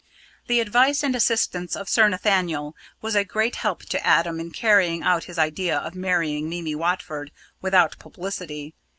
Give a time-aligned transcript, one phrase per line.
[0.47, 5.03] The advice and assistance of Sir Nathaniel was a great help to Adam in carrying
[5.03, 7.29] out his idea of marrying Mimi Watford
[7.61, 8.73] without publicity.